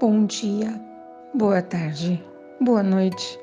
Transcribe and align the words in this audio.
Bom 0.00 0.24
dia, 0.24 0.80
boa 1.34 1.60
tarde, 1.60 2.24
boa 2.58 2.82
noite, 2.82 3.38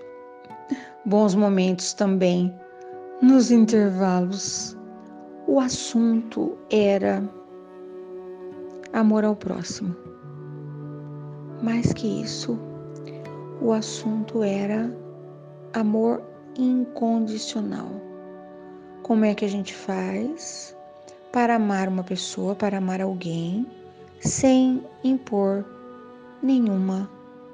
bons 1.05 1.35
momentos 1.35 1.93
também 1.93 2.51
nos 3.21 3.51
intervalos. 3.51 4.75
O 5.45 5.59
assunto 5.59 6.57
era 6.71 7.21
amor 8.91 9.23
ao 9.23 9.35
próximo. 9.35 9.95
Mais 11.61 11.93
que 11.93 12.23
isso, 12.23 12.57
o 13.61 13.71
assunto 13.71 14.41
era 14.41 14.91
amor 15.75 16.23
incondicional. 16.57 17.91
Como 19.03 19.23
é 19.25 19.35
que 19.35 19.45
a 19.45 19.49
gente 19.49 19.75
faz 19.75 20.75
para 21.31 21.57
amar 21.57 21.87
uma 21.87 22.03
pessoa, 22.03 22.55
para 22.55 22.79
amar 22.79 22.99
alguém, 22.99 23.67
sem 24.21 24.83
impor 25.03 25.76
nenhuma 26.41 27.09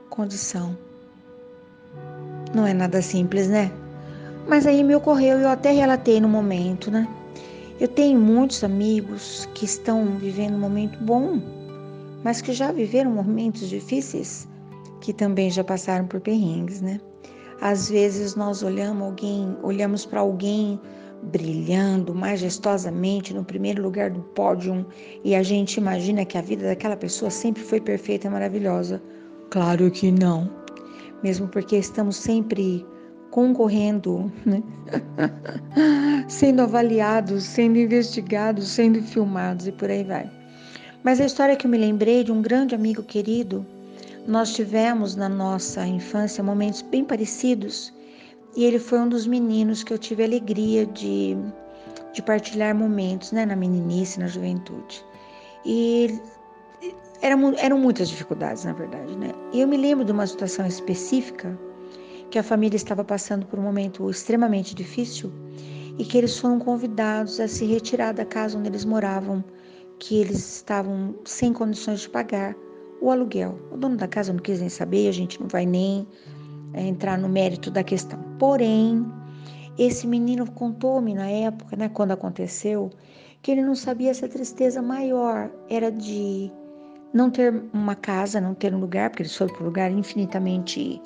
condição? 0.10 0.78
Não 2.54 2.68
é 2.68 2.74
nada 2.74 3.02
simples, 3.02 3.48
né? 3.48 3.72
Mas 4.48 4.68
aí 4.68 4.84
me 4.84 4.96
ocorreu, 4.96 5.40
eu 5.40 5.50
até 5.50 5.72
relatei 5.72 6.20
no 6.20 6.28
momento, 6.28 6.92
né? 6.92 7.08
Eu 7.80 7.88
tenho 7.88 8.20
muitos 8.20 8.64
amigos 8.64 9.48
que 9.54 9.66
estão 9.66 10.18
vivendo 10.18 10.56
um 10.56 10.60
momento 10.60 10.98
bom, 11.04 11.42
mas 12.24 12.42
que 12.42 12.54
já 12.54 12.72
viveram 12.72 13.12
momentos 13.12 13.68
difíceis, 13.68 14.48
que 15.02 15.12
também 15.12 15.50
já 15.50 15.64
passaram 15.64 16.06
por 16.06 16.22
perrengues, 16.22 16.82
né? 16.82 17.02
Às 17.60 17.90
vezes 17.90 18.36
nós 18.36 18.62
olhamos 18.62 19.04
alguém, 19.04 19.58
olhamos 19.64 20.06
para 20.06 20.20
alguém 20.20 20.80
brilhando 21.32 22.14
majestosamente 22.14 23.34
no 23.34 23.44
primeiro 23.44 23.82
lugar 23.82 24.10
do 24.10 24.22
pódio 24.22 24.86
e 25.24 25.36
a 25.36 25.44
gente 25.44 25.78
imagina 25.78 26.26
que 26.26 26.38
a 26.38 26.42
vida 26.42 26.66
daquela 26.66 26.98
pessoa 26.98 27.32
sempre 27.32 27.64
foi 27.64 27.80
perfeita 27.80 28.28
e 28.28 28.30
maravilhosa. 28.30 29.02
Claro 29.50 29.90
que 29.90 30.12
não. 30.12 30.50
Mesmo 31.24 31.48
porque 31.48 31.78
estamos 31.78 32.18
sempre 32.18 32.86
concorrendo, 33.32 34.32
né? 34.46 34.62
sendo 36.28 36.62
avaliados, 36.62 37.44
sendo 37.44 37.78
investigados, 37.80 38.68
sendo 38.68 39.02
filmados 39.02 39.68
e 39.68 39.72
por 39.72 39.90
aí 39.90 40.04
vai. 40.04 40.30
Mas 41.04 41.20
a 41.20 41.26
história 41.26 41.56
que 41.56 41.66
eu 41.66 41.72
me 41.72 41.78
lembrei 41.78 42.24
de 42.24 42.32
um 42.32 42.42
grande 42.42 42.76
amigo 42.76 43.02
querido, 43.04 43.66
nós 44.28 44.54
tivemos 44.54 45.16
na 45.16 45.28
nossa 45.28 45.86
infância 45.86 46.44
momentos 46.44 46.82
bem 46.82 47.04
parecidos 47.04 47.94
e 48.56 48.66
ele 48.66 48.80
foi 48.80 49.00
um 49.00 49.10
dos 49.10 49.26
meninos 49.26 49.84
que 49.84 49.94
eu 49.94 49.98
tive 49.98 50.24
alegria 50.24 50.86
de, 50.86 51.36
de 52.14 52.22
partilhar 52.22 52.76
momentos 52.76 53.32
né, 53.32 53.46
na 53.46 53.56
meninice, 53.56 54.20
na 54.20 54.28
juventude. 54.28 55.04
E 55.66 56.20
eram, 57.22 57.54
eram 57.58 57.80
muitas 57.80 58.10
dificuldades, 58.10 58.66
na 58.66 58.74
verdade. 58.74 59.16
Né? 59.18 59.32
E 59.52 59.62
eu 59.62 59.68
me 59.68 59.78
lembro 59.78 60.06
de 60.06 60.12
uma 60.12 60.28
situação 60.28 60.68
específica 60.68 61.58
que 62.30 62.38
a 62.38 62.44
família 62.44 62.76
estava 62.76 63.04
passando 63.04 63.46
por 63.46 63.58
um 63.58 63.64
momento 63.64 64.10
extremamente 64.10 64.76
difícil 64.76 65.32
e 65.98 66.04
que 66.04 66.18
eles 66.18 66.38
foram 66.38 66.60
convidados 66.60 67.40
a 67.40 67.48
se 67.48 67.66
retirar 67.66 68.14
da 68.14 68.26
casa 68.26 68.58
onde 68.58 68.68
eles 68.68 68.84
moravam, 68.84 69.44
que 70.00 70.20
eles 70.20 70.56
estavam 70.56 71.16
sem 71.26 71.54
condições 71.54 72.02
de 72.02 72.10
pagar 72.10 72.56
o 73.00 73.12
aluguel. 73.12 73.60
O 73.72 73.78
dono 73.78 73.98
da 73.98 74.08
casa 74.08 74.34
não 74.34 74.40
quis 74.40 74.60
nem 74.60 74.70
saber, 74.70 75.08
a 75.08 75.12
gente 75.12 75.40
não 75.40 75.48
vai 75.48 75.66
nem 75.66 76.08
entrar 76.82 77.18
no 77.18 77.30
mérito 77.30 77.70
da 77.70 77.84
questão. 77.84 78.20
Porém, 78.40 79.06
esse 79.78 80.06
menino 80.06 80.50
contou-me 80.52 81.14
na 81.14 81.30
época, 81.30 81.76
né, 81.76 81.90
quando 81.90 82.12
aconteceu, 82.12 82.90
que 83.42 83.52
ele 83.52 83.62
não 83.62 83.76
sabia 83.76 84.14
se 84.14 84.24
a 84.24 84.30
tristeza 84.30 84.82
maior 84.82 85.52
era 85.70 85.92
de 85.92 86.52
não 87.14 87.30
ter 87.30 87.54
uma 87.74 87.96
casa, 87.96 88.42
não 88.42 88.54
ter 88.54 88.74
um 88.74 88.80
lugar, 88.80 89.10
porque 89.10 89.24
eles 89.24 89.36
foram 89.36 89.54
para 89.54 89.64
um 89.64 89.68
lugar 89.68 89.92
infinitamente 89.92 91.02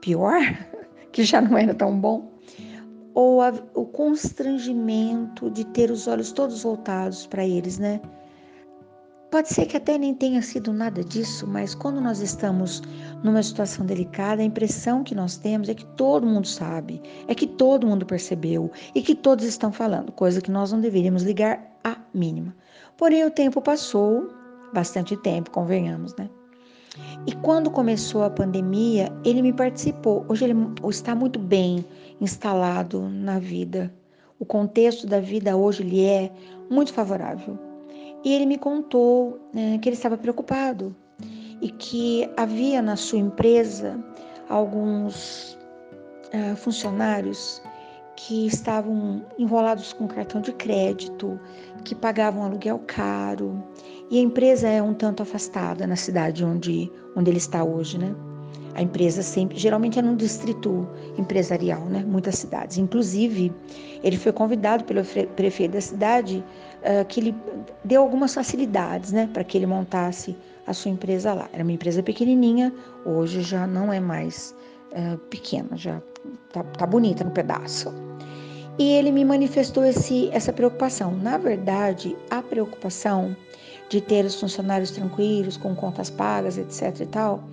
pior, 0.00 0.40
que 1.12 1.24
já 1.24 1.40
não 1.40 1.56
era 1.56 1.74
tão 1.74 1.98
bom, 1.98 2.30
ou 3.14 3.42
a, 3.42 3.52
o 3.74 3.84
constrangimento 3.84 5.50
de 5.50 5.64
ter 5.66 5.90
os 5.90 6.06
olhos 6.06 6.32
todos 6.32 6.62
voltados 6.62 7.26
para 7.26 7.46
eles, 7.46 7.78
né? 7.78 8.00
Pode 9.32 9.48
ser 9.48 9.64
que 9.64 9.78
até 9.78 9.96
nem 9.96 10.12
tenha 10.12 10.42
sido 10.42 10.74
nada 10.74 11.02
disso, 11.02 11.46
mas 11.46 11.74
quando 11.74 12.02
nós 12.02 12.20
estamos 12.20 12.82
numa 13.24 13.42
situação 13.42 13.86
delicada, 13.86 14.42
a 14.42 14.44
impressão 14.44 15.02
que 15.02 15.14
nós 15.14 15.38
temos 15.38 15.70
é 15.70 15.74
que 15.74 15.86
todo 15.96 16.26
mundo 16.26 16.46
sabe, 16.46 17.00
é 17.26 17.34
que 17.34 17.46
todo 17.46 17.86
mundo 17.86 18.04
percebeu 18.04 18.70
e 18.94 19.00
que 19.00 19.14
todos 19.14 19.46
estão 19.46 19.72
falando, 19.72 20.12
coisa 20.12 20.38
que 20.38 20.50
nós 20.50 20.70
não 20.70 20.82
deveríamos 20.82 21.22
ligar 21.22 21.66
a 21.82 21.96
mínima. 22.12 22.54
Porém, 22.98 23.24
o 23.24 23.30
tempo 23.30 23.62
passou, 23.62 24.28
bastante 24.74 25.16
tempo, 25.16 25.50
convenhamos, 25.50 26.14
né? 26.16 26.28
E 27.26 27.32
quando 27.36 27.70
começou 27.70 28.24
a 28.24 28.30
pandemia, 28.30 29.10
ele 29.24 29.40
me 29.40 29.54
participou. 29.54 30.26
Hoje 30.28 30.44
ele 30.44 30.54
está 30.90 31.14
muito 31.14 31.38
bem 31.38 31.82
instalado 32.20 33.08
na 33.08 33.38
vida. 33.38 33.90
O 34.38 34.44
contexto 34.44 35.06
da 35.06 35.20
vida 35.20 35.56
hoje 35.56 35.82
lhe 35.82 36.04
é 36.04 36.30
muito 36.68 36.92
favorável. 36.92 37.71
E 38.24 38.32
ele 38.32 38.46
me 38.46 38.58
contou 38.58 39.40
né, 39.52 39.78
que 39.78 39.88
ele 39.88 39.96
estava 39.96 40.16
preocupado 40.16 40.94
e 41.60 41.70
que 41.70 42.28
havia 42.36 42.80
na 42.80 42.96
sua 42.96 43.18
empresa 43.18 43.98
alguns 44.48 45.58
uh, 46.34 46.56
funcionários 46.56 47.62
que 48.16 48.46
estavam 48.46 49.24
enrolados 49.38 49.92
com 49.92 50.06
cartão 50.06 50.40
de 50.40 50.52
crédito, 50.52 51.40
que 51.84 51.94
pagavam 51.94 52.44
aluguel 52.44 52.80
caro, 52.86 53.62
e 54.10 54.18
a 54.18 54.22
empresa 54.22 54.68
é 54.68 54.82
um 54.82 54.94
tanto 54.94 55.22
afastada 55.22 55.86
na 55.86 55.96
cidade 55.96 56.44
onde, 56.44 56.90
onde 57.16 57.30
ele 57.30 57.38
está 57.38 57.64
hoje, 57.64 57.98
né? 57.98 58.14
A 58.74 58.82
empresa 58.82 59.22
sempre, 59.22 59.58
geralmente 59.58 59.98
é 59.98 60.02
num 60.02 60.16
distrito 60.16 60.88
empresarial, 61.18 61.80
né? 61.86 62.04
Muitas 62.06 62.36
cidades. 62.36 62.78
Inclusive, 62.78 63.52
ele 64.02 64.16
foi 64.16 64.32
convidado 64.32 64.84
pelo 64.84 65.02
prefeito 65.36 65.72
da 65.72 65.80
cidade 65.80 66.42
uh, 66.82 67.04
que 67.06 67.20
ele 67.20 67.34
deu 67.84 68.02
algumas 68.02 68.32
facilidades, 68.32 69.12
né? 69.12 69.28
Para 69.32 69.44
que 69.44 69.58
ele 69.58 69.66
montasse 69.66 70.36
a 70.66 70.72
sua 70.72 70.90
empresa 70.90 71.34
lá. 71.34 71.48
Era 71.52 71.62
uma 71.62 71.72
empresa 71.72 72.02
pequenininha, 72.02 72.72
hoje 73.04 73.42
já 73.42 73.66
não 73.66 73.92
é 73.92 74.00
mais 74.00 74.54
uh, 74.92 75.18
pequena, 75.28 75.76
já 75.76 76.00
tá, 76.52 76.62
tá 76.62 76.86
bonita 76.86 77.24
no 77.24 77.30
pedaço. 77.30 77.92
E 78.78 78.90
ele 78.92 79.12
me 79.12 79.24
manifestou 79.24 79.84
esse, 79.84 80.30
essa 80.32 80.52
preocupação. 80.52 81.14
Na 81.14 81.36
verdade, 81.36 82.16
a 82.30 82.40
preocupação 82.40 83.36
de 83.90 84.00
ter 84.00 84.24
os 84.24 84.40
funcionários 84.40 84.92
tranquilos, 84.92 85.58
com 85.58 85.74
contas 85.74 86.08
pagas, 86.08 86.56
etc 86.56 87.00
e 87.00 87.06
tal, 87.06 87.44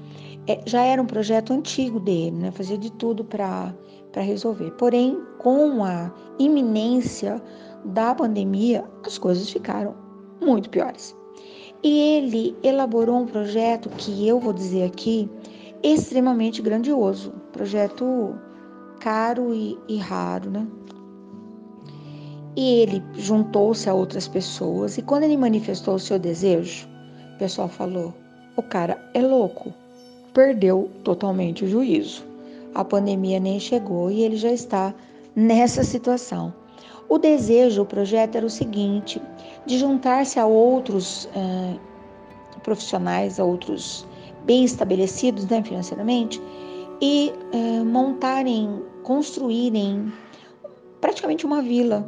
é, 0.50 0.60
já 0.66 0.82
era 0.82 1.00
um 1.00 1.06
projeto 1.06 1.54
antigo 1.54 2.00
dele, 2.00 2.32
né? 2.32 2.52
Fazia 2.52 2.78
de 2.78 2.92
tudo 2.94 3.24
para 3.24 3.72
resolver. 4.16 4.72
Porém, 4.72 5.22
com 5.38 5.86
a 5.86 6.12
iminência 6.40 7.40
da 7.86 8.16
pandemia, 8.16 8.84
as 9.06 9.20
coisas 9.20 9.48
ficaram 9.48 9.96
muito 10.42 10.68
piores. 10.72 11.16
E 11.84 12.00
ele 12.00 12.58
elaborou 12.64 13.20
um 13.20 13.28
projeto 13.28 13.90
que 13.90 14.28
eu 14.28 14.40
vou 14.40 14.52
dizer 14.52 14.86
aqui 14.86 15.30
extremamente 15.84 16.64
grandioso, 16.64 17.32
projeto 17.54 18.36
caro 19.00 19.54
e, 19.54 19.78
e 19.88 19.98
raro, 19.98 20.50
né? 20.50 20.68
E 22.56 22.82
ele 22.82 23.04
juntou-se 23.14 23.88
a 23.88 23.94
outras 23.94 24.28
pessoas 24.28 24.98
e 24.98 25.04
quando 25.04 25.24
ele 25.24 25.38
manifestou 25.38 25.94
o 25.94 26.00
seu 26.00 26.18
desejo, 26.18 26.90
o 27.36 27.38
pessoal 27.38 27.70
falou: 27.70 28.14
"O 28.58 28.64
cara 28.64 29.00
é 29.14 29.22
louco". 29.22 29.72
Perdeu 30.34 30.90
totalmente 31.04 31.66
o 31.66 31.68
juízo. 31.68 32.24
A 32.74 32.84
pandemia 32.86 33.40
nem 33.40 33.60
chegou 33.60 34.12
e 34.12 34.22
ele 34.22 34.36
já 34.36 34.52
está 34.52 34.94
nessa 35.36 35.84
situação. 35.84 36.54
O 37.08 37.18
desejo, 37.18 37.82
o 37.82 37.86
projeto 37.86 38.36
era 38.36 38.46
o 38.46 38.50
seguinte: 38.50 39.22
de 39.66 39.78
juntar-se 39.78 40.40
a 40.40 40.46
outros 40.46 41.28
eh, 41.36 41.76
profissionais, 42.64 43.40
a 43.40 43.44
outros 43.44 44.06
bem 44.46 44.64
estabelecidos 44.64 45.46
né, 45.48 45.64
financeiramente, 45.64 46.42
e 47.02 47.34
eh, 47.52 47.84
montarem, 47.84 48.84
construírem 49.04 50.12
praticamente 51.02 51.46
uma 51.46 51.62
vila 51.62 52.08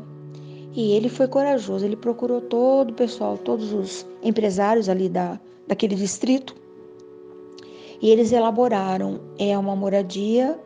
e 0.74 0.94
ele 0.94 1.10
foi 1.10 1.28
corajoso, 1.28 1.84
ele 1.84 1.98
procurou 1.98 2.40
todo 2.40 2.92
o 2.92 2.94
pessoal, 2.94 3.38
todos 3.38 3.74
os 3.74 4.06
empresários 4.24 4.88
ali 4.88 5.10
da, 5.10 5.40
daquele 5.68 5.96
distrito, 5.96 6.56
e 8.02 8.10
eles 8.10 8.32
elaboraram 8.32 9.20
é 9.38 9.58
uma 9.58 9.76
moradia, 9.76 10.60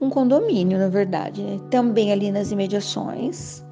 um 0.00 0.08
condomínio, 0.08 0.78
na 0.78 0.88
verdade, 0.88 1.42
né? 1.42 1.60
também 1.70 2.12
ali 2.12 2.30
nas 2.30 2.52
imediações. 2.52 3.64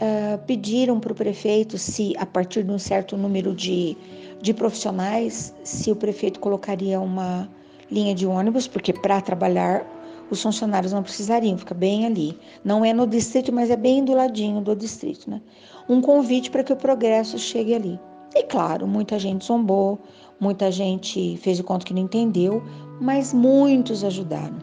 Uh, 0.00 0.38
pediram 0.46 0.98
para 0.98 1.12
o 1.12 1.14
prefeito 1.14 1.76
se, 1.76 2.14
a 2.16 2.24
partir 2.24 2.64
de 2.64 2.70
um 2.70 2.78
certo 2.78 3.18
número 3.18 3.54
de, 3.54 3.94
de 4.40 4.54
profissionais, 4.54 5.54
se 5.62 5.92
o 5.92 5.96
prefeito 5.96 6.40
colocaria 6.40 6.98
uma 6.98 7.46
linha 7.90 8.14
de 8.14 8.26
ônibus, 8.26 8.66
porque 8.66 8.94
para 8.94 9.20
trabalhar 9.20 9.84
os 10.30 10.42
funcionários 10.42 10.92
não 10.92 11.02
precisariam, 11.02 11.58
fica 11.58 11.74
bem 11.74 12.06
ali. 12.06 12.38
Não 12.64 12.82
é 12.82 12.94
no 12.94 13.06
distrito, 13.06 13.52
mas 13.52 13.68
é 13.68 13.76
bem 13.76 14.02
do 14.02 14.14
ladinho 14.14 14.62
do 14.62 14.74
distrito, 14.74 15.28
né? 15.28 15.42
Um 15.88 16.00
convite 16.00 16.50
para 16.50 16.64
que 16.64 16.72
o 16.72 16.76
progresso 16.76 17.38
chegue 17.38 17.74
ali. 17.74 18.00
E 18.34 18.44
claro, 18.44 18.86
muita 18.86 19.18
gente 19.18 19.44
zombou, 19.44 19.98
Muita 20.40 20.72
gente 20.72 21.36
fez 21.36 21.58
de 21.58 21.62
conta 21.62 21.84
que 21.84 21.92
não 21.92 22.00
entendeu, 22.00 22.62
mas 22.98 23.34
muitos 23.34 24.02
ajudaram. 24.02 24.56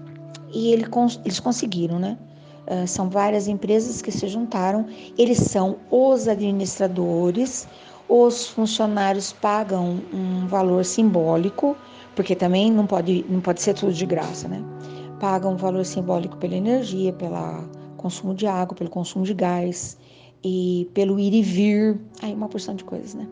E 0.51 0.71
ele, 0.73 0.85
eles 1.23 1.39
conseguiram, 1.39 1.99
né? 1.99 2.17
Uh, 2.65 2.87
são 2.87 3.09
várias 3.09 3.47
empresas 3.47 4.01
que 4.01 4.11
se 4.11 4.27
juntaram, 4.27 4.87
eles 5.17 5.37
são 5.37 5.77
os 5.89 6.27
administradores, 6.27 7.67
os 8.09 8.47
funcionários 8.47 9.31
pagam 9.31 10.01
um 10.11 10.47
valor 10.47 10.83
simbólico, 10.83 11.77
porque 12.15 12.35
também 12.35 12.71
não 12.71 12.85
pode, 12.85 13.23
não 13.29 13.39
pode 13.39 13.61
ser 13.61 13.73
tudo 13.73 13.93
de 13.93 14.05
graça, 14.05 14.47
né? 14.47 14.61
Pagam 15.19 15.53
um 15.53 15.57
valor 15.57 15.85
simbólico 15.85 16.37
pela 16.37 16.55
energia, 16.55 17.13
pelo 17.13 17.69
consumo 17.97 18.33
de 18.33 18.47
água, 18.47 18.75
pelo 18.75 18.89
consumo 18.89 19.23
de 19.23 19.33
gás 19.33 19.97
e 20.43 20.89
pelo 20.93 21.19
ir 21.19 21.33
e 21.33 21.41
vir, 21.41 21.99
aí 22.21 22.33
uma 22.33 22.49
porção 22.49 22.75
de 22.75 22.83
coisas, 22.83 23.13
né? 23.13 23.27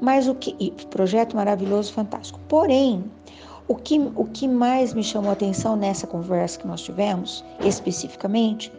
Mas 0.00 0.28
o 0.28 0.34
que 0.34 0.72
projeto 0.90 1.36
maravilhoso, 1.36 1.92
fantástico. 1.92 2.40
Porém, 2.48 3.04
o 3.66 3.74
que, 3.74 3.98
o 4.14 4.24
que 4.24 4.46
mais 4.46 4.92
me 4.92 5.02
chamou 5.02 5.30
a 5.30 5.32
atenção 5.32 5.76
nessa 5.76 6.06
conversa 6.06 6.58
que 6.58 6.66
nós 6.66 6.82
tivemos, 6.82 7.44
especificamente, 7.60 8.72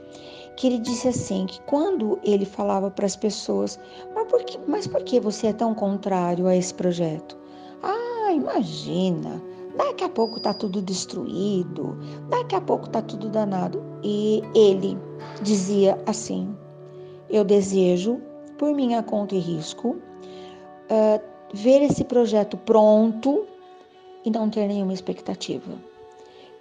que 0.55 0.67
ele 0.67 0.79
disse 0.79 1.07
assim, 1.07 1.45
que 1.45 1.59
quando 1.61 2.19
ele 2.23 2.45
falava 2.45 2.89
para 2.89 3.05
as 3.05 3.15
pessoas, 3.15 3.79
mas 4.13 4.27
por, 4.27 4.43
que, 4.43 4.59
mas 4.67 4.87
por 4.87 5.03
que 5.03 5.19
você 5.19 5.47
é 5.47 5.53
tão 5.53 5.73
contrário 5.73 6.47
a 6.47 6.55
esse 6.55 6.73
projeto? 6.73 7.37
Ah, 7.83 8.31
imagina, 8.31 9.41
daqui 9.75 10.03
a 10.03 10.09
pouco 10.09 10.39
tá 10.39 10.53
tudo 10.53 10.81
destruído, 10.81 11.97
daqui 12.29 12.55
a 12.55 12.61
pouco 12.61 12.89
tá 12.89 13.01
tudo 13.01 13.29
danado. 13.29 13.83
E 14.03 14.41
ele 14.53 14.97
dizia 15.41 15.99
assim, 16.05 16.55
eu 17.29 17.43
desejo, 17.43 18.21
por 18.57 18.73
minha 18.73 19.03
conta 19.03 19.35
e 19.35 19.39
risco, 19.39 19.97
ver 21.53 21.81
esse 21.81 22.03
projeto 22.03 22.57
pronto 22.57 23.45
e 24.23 24.31
não 24.31 24.49
ter 24.49 24.67
nenhuma 24.67 24.93
expectativa. 24.93 25.73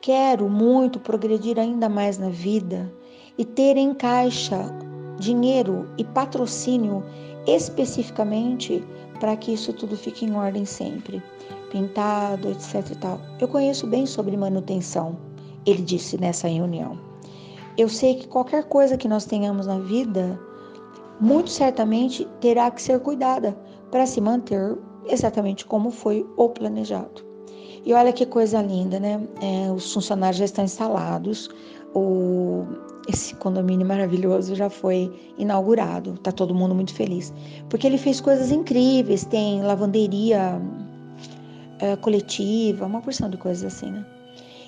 Quero 0.00 0.49
muito 0.49 1.00
progredir 1.00 1.59
ainda 1.59 1.88
mais 1.88 2.19
na 2.19 2.29
vida 2.29 2.93
e 3.38 3.44
ter 3.44 3.76
em 3.76 3.94
caixa 3.94 4.71
dinheiro 5.19 5.88
e 5.97 6.05
patrocínio 6.05 7.03
especificamente 7.47 8.85
para 9.21 9.37
que 9.37 9.55
isso 9.55 9.73
tudo 9.73 9.97
fique 9.97 10.25
em 10.25 10.35
ordem 10.35 10.65
sempre, 10.65 11.23
pintado, 11.71 12.50
etc 12.50 12.91
e 12.91 12.97
tal. 12.97 13.21
Eu 13.41 13.49
conheço 13.49 13.87
bem 13.87 14.06
sobre 14.06 14.37
manutenção, 14.37 15.17
ele 15.65 15.82
disse 15.82 16.19
nessa 16.19 16.49
reunião. 16.49 16.99
Eu 17.76 17.88
sei 17.88 18.17
que 18.17 18.29
qualquer 18.29 18.65
coisa 18.65 18.97
que 18.97 19.09
nós 19.09 19.25
tenhamos 19.25 19.67
na 19.67 19.79
vida, 19.79 20.38
muito 21.21 21.50
certamente 21.50 22.29
terá 22.41 22.71
que 22.71 22.82
ser 22.82 23.00
cuidada 23.00 23.56
para 23.94 24.06
se 24.06 24.20
manter 24.20 24.76
exatamente 25.08 25.64
como 25.64 25.88
foi 25.88 26.26
o 26.37 26.49
planejado. 26.49 27.25
E 27.87 27.93
olha 27.93 28.12
que 28.12 28.26
coisa 28.26 28.61
linda, 28.61 28.99
né? 28.99 29.23
É, 29.41 29.70
os 29.70 29.93
funcionários 29.93 30.38
já 30.38 30.46
estão 30.46 30.64
instalados, 30.64 31.49
o, 31.94 32.64
esse 33.08 33.37
condomínio 33.37 33.87
maravilhoso 33.87 34.56
já 34.56 34.69
foi 34.69 35.12
inaugurado, 35.38 36.19
tá 36.19 36.32
todo 36.32 36.52
mundo 36.52 36.75
muito 36.75 36.93
feliz, 36.93 37.32
porque 37.70 37.87
ele 37.87 37.96
fez 37.96 38.20
coisas 38.20 38.50
incríveis, 38.50 39.25
tem 39.26 39.62
lavanderia 39.62 40.61
é, 41.79 41.94
coletiva, 41.94 42.87
uma 42.87 43.00
porção 43.00 43.31
de 43.31 43.37
coisas 43.37 43.62
assim, 43.73 43.93
né? 43.93 44.05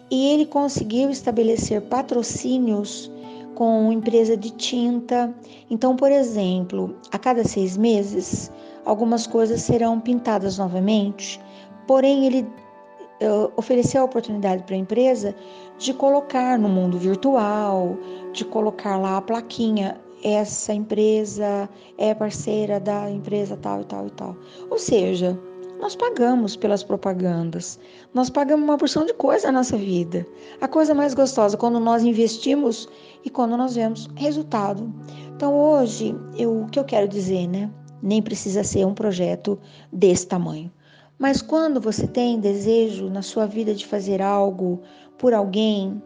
E 0.09 0.29
ele 0.29 0.47
conseguiu 0.47 1.11
estabelecer 1.11 1.83
patrocínios 1.83 3.11
com 3.57 3.91
empresa 3.91 4.37
de 4.37 4.51
tinta. 4.51 5.35
Então, 5.69 5.97
por 5.97 6.13
exemplo, 6.13 6.95
a 7.11 7.19
cada 7.19 7.43
seis 7.43 7.77
meses, 7.77 8.53
algumas 8.85 9.27
coisas 9.27 9.63
serão 9.63 9.99
pintadas 9.99 10.59
novamente, 10.59 11.41
porém 11.87 12.27
ele 12.27 12.43
uh, 12.43 13.51
ofereceu 13.57 14.03
a 14.03 14.05
oportunidade 14.05 14.63
para 14.63 14.77
a 14.77 14.79
empresa 14.79 15.35
de 15.79 15.93
colocar 15.95 16.59
no 16.59 16.69
mundo 16.69 16.99
virtual, 16.99 17.97
de 18.33 18.45
colocar 18.45 18.97
lá 18.99 19.17
a 19.17 19.23
plaquinha. 19.23 20.01
Essa 20.23 20.73
empresa 20.73 21.69
é 21.99 22.15
parceira 22.15 22.81
da 22.81 23.11
empresa 23.11 23.57
tal 23.57 23.81
e 23.81 23.85
tal 23.85 24.07
e 24.07 24.11
tal. 24.11 24.37
Ou 24.71 24.79
seja, 24.79 25.39
nós 25.79 25.95
pagamos 25.95 26.57
pelas 26.57 26.83
propagandas, 26.83 27.79
nós 28.15 28.31
pagamos 28.31 28.65
uma 28.65 28.79
porção 28.79 29.05
de 29.05 29.13
coisa 29.15 29.49
na 29.49 29.59
nossa 29.59 29.77
vida. 29.77 30.27
A 30.61 30.67
coisa 30.67 30.95
mais 30.95 31.15
gostosa 31.15 31.57
quando 31.57 31.79
nós 31.79 32.03
investimos 32.03 32.89
e 33.25 33.31
quando 33.31 33.57
nós 33.57 33.75
vemos 33.75 34.09
resultado. 34.17 34.93
Então 35.35 35.55
hoje, 35.55 36.15
eu, 36.37 36.63
o 36.63 36.67
que 36.69 36.79
eu 36.79 36.85
quero 36.85 37.07
dizer, 37.07 37.47
né? 37.47 37.71
Nem 38.03 38.23
precisa 38.23 38.65
ser 38.65 38.87
um 38.87 38.95
projeto 38.95 39.59
desse 39.93 40.27
tamanho. 40.27 40.71
Mas 41.19 41.41
quando 41.41 41.81
você 41.81 42.07
tem 42.07 42.41
desejo 42.41 43.09
na 43.09 43.23
sua 43.23 43.47
vida 43.47 43.75
de 43.75 43.87
fazer 43.87 44.21
algo 44.21 44.83
por 45.19 45.33
alguém 45.33 46.03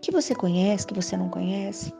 que 0.00 0.10
você 0.10 0.34
conhece, 0.34 0.86
que 0.86 0.94
você 0.94 1.16
não 1.16 1.28
conhece, 1.28 1.92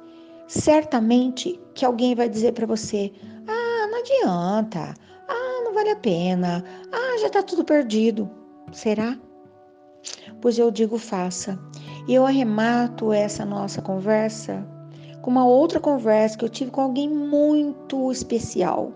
certamente 0.47 1.61
que 1.75 1.85
alguém 1.85 2.15
vai 2.15 2.29
dizer 2.29 2.53
para 2.53 2.67
você: 2.67 3.13
"Ah, 3.47 3.87
não 3.91 3.99
adianta. 3.99 4.95
Não 5.67 5.75
vale 5.75 5.91
a 5.91 5.97
pena. 5.97 6.65
Ah, 6.93 7.19
já 7.19 7.27
está 7.27 7.43
tudo 7.43 7.65
perdido". 7.65 8.31
Será? 8.71 9.19
Pois 10.41 10.57
eu 10.57 10.71
digo 10.71 10.97
faça. 10.97 11.59
E 12.07 12.15
eu 12.15 12.25
arremato 12.25 13.13
essa 13.13 13.45
nossa 13.45 13.83
conversa 13.83 14.65
com 15.23 15.31
uma 15.33 15.45
outra 15.45 15.81
conversa 15.81 16.39
que 16.39 16.45
eu 16.45 16.49
tive 16.49 16.71
com 16.71 16.83
alguém 16.83 17.11
muito 17.11 18.13
especial. 18.13 18.93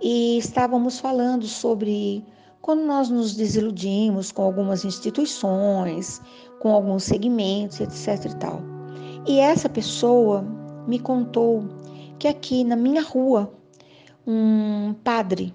E 0.00 0.38
estávamos 0.38 0.98
falando 0.98 1.44
sobre 1.44 2.24
quando 2.62 2.86
nós 2.86 3.10
nos 3.10 3.34
desiludimos 3.36 4.32
com 4.32 4.44
algumas 4.44 4.82
instituições, 4.82 6.22
com 6.58 6.72
alguns 6.72 7.04
segmentos, 7.04 7.80
etc 7.80 8.32
e 8.32 8.36
tal. 8.36 8.62
E 9.26 9.38
essa 9.40 9.68
pessoa 9.68 10.42
me 10.86 10.98
contou 10.98 11.68
que 12.18 12.28
aqui 12.28 12.64
na 12.64 12.76
minha 12.76 13.02
rua 13.02 13.52
um 14.26 14.94
padre 15.04 15.52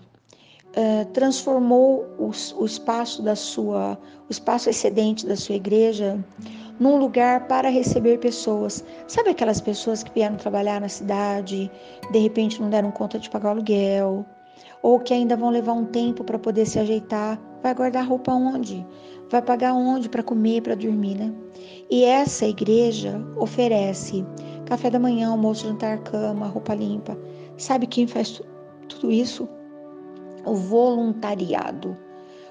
uh, 0.75 1.06
transformou 1.12 2.06
o, 2.18 2.31
o 2.57 2.65
espaço 2.65 3.21
da 3.21 3.35
sua, 3.35 3.97
o 4.27 4.31
espaço 4.31 4.69
excedente 4.69 5.25
da 5.25 5.35
sua 5.35 5.56
igreja 5.56 6.23
num 6.79 6.97
lugar 6.97 7.47
para 7.47 7.69
receber 7.69 8.18
pessoas. 8.18 8.83
Sabe 9.07 9.29
aquelas 9.29 9.62
pessoas 9.62 10.01
que 10.01 10.12
vieram 10.13 10.36
trabalhar 10.36 10.81
na 10.81 10.89
cidade, 10.89 11.69
de 12.12 12.19
repente 12.19 12.60
não 12.60 12.69
deram 12.69 12.89
conta 12.89 13.19
de 13.19 13.29
pagar 13.29 13.50
o 13.50 13.51
aluguel, 13.51 14.25
ou 14.81 15.00
que 15.00 15.13
ainda 15.13 15.38
vão 15.38 15.51
levar 15.51 15.74
um 15.74 15.86
tempo 15.86 16.24
para 16.24 16.39
poder 16.39 16.65
se 16.65 16.79
ajeitar. 16.79 17.39
Vai 17.62 17.75
guardar 17.75 18.07
roupa 18.07 18.34
onde? 18.34 18.86
Vai 19.29 19.43
pagar 19.43 19.74
onde 19.74 20.10
para 20.10 20.24
comer, 20.24 20.62
para 20.62 20.75
dormir, 20.75 21.15
né? 21.15 21.31
E 21.89 22.03
essa 22.03 22.48
igreja 22.48 23.22
oferece 23.38 24.25
café 24.65 24.89
da 24.89 24.98
manhã, 24.98 25.29
almoço, 25.29 25.67
jantar, 25.67 26.00
cama, 26.00 26.48
roupa 26.48 26.74
limpa. 26.74 27.15
Sabe 27.57 27.86
quem 27.86 28.07
faz 28.07 28.41
tudo 28.89 29.12
isso? 29.12 29.48
O 30.45 30.55
voluntariado. 30.55 31.98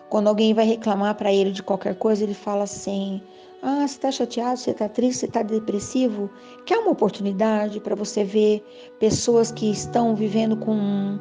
Quando 0.09 0.29
alguém 0.29 0.53
vai 0.53 0.65
reclamar 0.65 1.15
para 1.15 1.33
ele 1.33 1.53
de 1.53 1.63
qualquer 1.63 1.95
coisa, 1.95 2.25
ele 2.25 2.35
fala 2.35 2.65
assim: 2.65 3.23
Ah, 3.63 3.87
você 3.87 3.95
está 3.95 4.11
chateado, 4.11 4.59
você 4.59 4.71
está 4.73 4.89
triste, 4.89 5.21
você 5.21 5.27
está 5.27 5.43
depressivo? 5.43 6.29
Quer 6.67 6.79
uma 6.79 6.91
oportunidade 6.91 7.81
para 7.81 7.95
você 7.95 8.25
ver 8.25 8.65
pessoas 8.99 9.53
que 9.53 9.71
estão 9.71 10.15
vivendo 10.15 10.57
com 10.57 11.19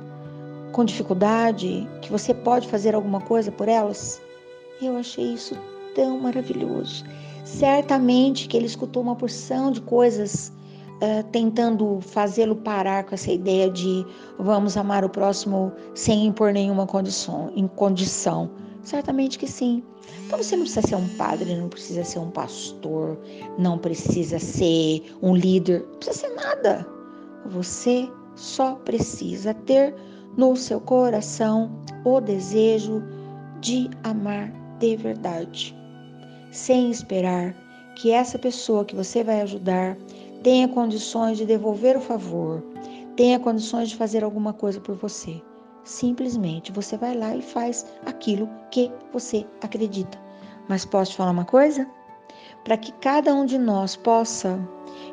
com 0.72 0.86
dificuldade, 0.86 1.88
que 2.02 2.12
você 2.12 2.34
pode 2.34 2.68
fazer 2.68 2.94
alguma 2.94 3.20
coisa 3.22 3.52
por 3.52 3.68
elas? 3.68 4.22
Eu 4.82 4.96
achei 4.98 5.34
isso 5.34 5.58
tão 5.96 6.20
maravilhoso. 6.20 7.04
Certamente 7.44 8.48
que 8.48 8.56
ele 8.56 8.68
escutou 8.68 9.02
uma 9.02 9.16
porção 9.16 9.72
de 9.72 9.82
coisas 9.82 10.52
uh, 11.02 11.24
tentando 11.32 12.00
fazê-lo 12.02 12.56
parar 12.56 13.04
com 13.04 13.16
essa 13.16 13.32
ideia 13.32 13.70
de 13.70 14.06
vamos 14.38 14.78
amar 14.78 15.04
o 15.04 15.10
próximo 15.10 15.72
sem 15.94 16.26
impor 16.26 16.54
nenhuma 16.54 16.86
condição, 16.86 17.52
em 17.56 17.68
condição. 17.68 18.50
Certamente 18.84 19.38
que 19.38 19.48
sim. 19.48 19.84
Então 20.26 20.42
você 20.42 20.56
não 20.56 20.64
precisa 20.64 20.88
ser 20.88 20.96
um 20.96 21.08
padre, 21.18 21.56
não 21.56 21.70
precisa 21.70 22.04
ser 22.04 22.20
um 22.20 22.32
pastor, 22.32 23.18
não 23.58 23.78
precisa 23.78 24.40
ser 24.40 25.04
um 25.22 25.36
líder, 25.36 25.86
não 25.90 26.00
precisa 26.00 26.28
ser 26.28 26.36
nada. 26.36 26.88
Você 27.48 28.10
só 28.36 28.76
precisa 28.76 29.54
ter 29.54 29.96
no 30.38 30.56
seu 30.56 30.80
coração 30.80 31.72
o 32.06 32.22
desejo 32.22 33.04
de 33.60 33.90
amar 34.04 34.52
de 34.80 34.96
verdade, 34.96 35.76
sem 36.52 36.90
esperar 36.90 37.54
que 37.96 38.12
essa 38.12 38.40
pessoa 38.40 38.86
que 38.86 38.96
você 38.96 39.24
vai 39.24 39.42
ajudar 39.42 39.98
tenha 40.44 40.68
condições 40.68 41.38
de 41.38 41.46
devolver 41.46 41.98
o 41.98 42.02
favor, 42.02 42.64
tenha 43.16 43.40
condições 43.40 43.90
de 43.90 43.96
fazer 43.96 44.24
alguma 44.24 44.54
coisa 44.54 44.80
por 44.80 44.96
você. 44.96 45.42
Simplesmente 45.84 46.72
você 46.72 46.98
vai 46.98 47.16
lá 47.16 47.36
e 47.36 47.42
faz 47.42 47.86
aquilo 48.06 48.50
que 48.72 48.92
você 49.12 49.46
acredita. 49.62 50.18
Mas 50.68 50.86
posso 50.86 51.12
te 51.12 51.18
falar 51.18 51.32
uma 51.32 51.46
coisa? 51.46 51.88
Para 52.64 52.78
que 52.78 52.92
cada 52.94 53.34
um 53.34 53.46
de 53.46 53.58
nós 53.58 53.96
possa 53.96 54.60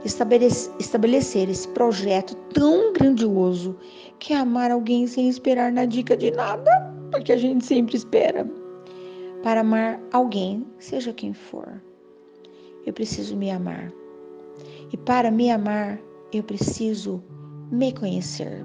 estabelecer 0.05 1.49
esse 1.49 1.67
projeto 1.69 2.35
tão 2.53 2.93
grandioso 2.93 3.77
que 4.19 4.33
é 4.33 4.37
amar 4.37 4.71
alguém 4.71 5.07
sem 5.07 5.29
esperar 5.29 5.73
na 5.73 5.85
dica 5.85 6.17
de 6.17 6.31
nada, 6.31 6.71
porque 7.11 7.33
a 7.33 7.37
gente 7.37 7.65
sempre 7.65 7.97
espera. 7.97 8.47
para 9.43 9.61
amar 9.61 10.01
alguém, 10.13 10.67
seja 10.79 11.13
quem 11.13 11.33
for. 11.33 11.81
Eu 12.85 12.93
preciso 12.93 13.37
me 13.37 13.51
amar. 13.51 13.93
E 14.93 14.97
para 14.97 15.31
me 15.31 15.51
amar, 15.51 15.99
eu 16.33 16.43
preciso 16.43 17.23
me 17.71 17.93
conhecer. 17.93 18.65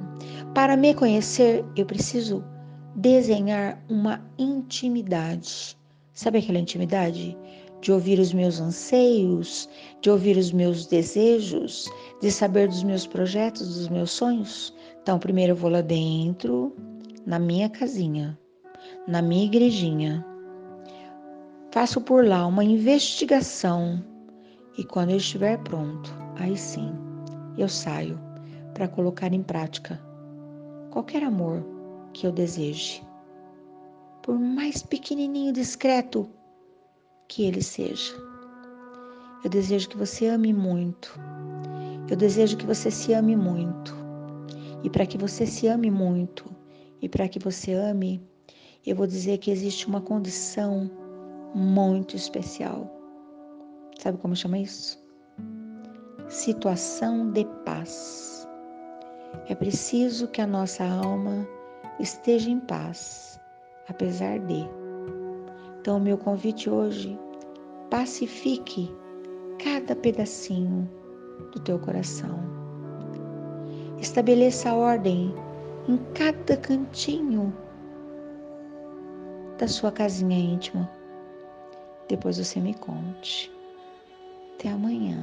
Para 0.54 0.78
me 0.78 0.94
conhecer, 0.94 1.66
eu 1.76 1.86
preciso 1.86 2.44
desenhar 2.96 3.84
uma 3.90 4.22
intimidade. 4.38 5.78
Sabe 6.14 6.40
aquela 6.40 6.60
intimidade? 6.60 7.38
De 7.82 7.92
ouvir 7.92 8.20
os 8.20 8.32
meus 8.32 8.60
anseios, 8.60 9.68
de 10.02 10.12
ouvir 10.12 10.38
os 10.38 10.52
meus 10.52 10.86
desejos, 10.86 11.90
de 12.22 12.32
saber 12.32 12.68
dos 12.68 12.84
meus 12.84 13.08
projetos, 13.08 13.76
dos 13.76 13.90
meus 13.90 14.12
sonhos. 14.12 14.74
Então, 15.02 15.18
primeiro 15.18 15.54
eu 15.54 15.56
vou 15.56 15.72
lá 15.72 15.82
dentro, 15.82 16.76
na 17.26 17.40
minha 17.40 17.70
casinha, 17.70 18.38
na 19.08 19.22
minha 19.22 19.46
igrejinha. 19.46 20.24
Faço 21.72 22.02
por 22.02 22.24
lá 22.24 22.46
uma 22.46 22.64
investigação 22.64 24.04
e 24.78 24.84
quando 24.84 25.12
eu 25.12 25.18
estiver 25.18 25.58
pronto, 25.60 26.14
aí 26.36 26.58
sim, 26.58 26.94
eu 27.58 27.68
saio 27.68 28.20
para 28.74 28.88
colocar 28.88 29.34
em 29.34 29.44
prática 29.44 30.02
qualquer 30.92 31.24
amor 31.24 31.66
que 32.14 32.26
eu 32.26 32.32
deseje, 32.32 33.04
por 34.22 34.38
mais 34.38 34.84
pequenininho 34.84 35.54
discreto 35.54 36.30
que 37.28 37.44
ele 37.44 37.62
seja. 37.62 38.14
Eu 39.44 39.50
desejo 39.50 39.90
que 39.90 39.98
você 39.98 40.28
ame 40.28 40.54
muito. 40.54 41.20
Eu 42.10 42.16
desejo 42.16 42.58
que 42.58 42.66
você 42.66 42.92
se 42.92 43.14
ame 43.14 43.36
muito. 43.36 43.96
E 44.84 44.90
para 44.90 45.06
que 45.06 45.18
você 45.18 45.46
se 45.46 45.68
ame 45.68 45.90
muito 45.90 46.46
e 47.02 47.10
para 47.10 47.28
que 47.28 47.40
você 47.40 47.74
ame, 47.74 48.22
eu 48.86 48.96
vou 48.96 49.08
dizer 49.08 49.38
que 49.40 49.50
existe 49.50 49.88
uma 49.88 50.02
condição 50.02 50.90
muito 51.56 52.16
especial. 52.16 53.01
Sabe 54.02 54.18
como 54.18 54.36
chama 54.36 54.58
isso? 54.58 55.00
Situação 56.28 57.30
de 57.34 57.46
paz. 57.64 58.50
É 59.48 59.54
preciso 59.54 60.28
que 60.30 60.42
a 60.42 60.48
nossa 60.48 60.84
alma 60.84 61.48
esteja 62.00 62.50
em 62.50 62.60
paz, 62.62 63.40
apesar 63.88 64.40
de. 64.40 64.68
Então, 65.80 65.98
o 65.98 66.02
meu 66.02 66.18
convite 66.18 66.68
hoje, 66.68 67.16
pacifique 67.92 68.92
cada 69.64 69.96
pedacinho 69.96 70.90
do 71.52 71.60
teu 71.60 71.78
coração. 71.78 72.40
Estabeleça 74.00 74.74
ordem 74.74 75.32
em 75.88 75.98
cada 76.16 76.58
cantinho 76.58 77.56
da 79.60 79.68
sua 79.68 79.92
casinha 79.92 80.40
íntima. 80.40 80.90
Depois 82.08 82.40
você 82.40 82.60
me 82.60 82.74
conte. 82.74 83.51
Até 84.62 84.70
amanhã. 84.70 85.18